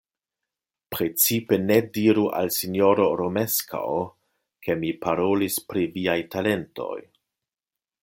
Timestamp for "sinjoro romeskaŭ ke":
2.57-4.79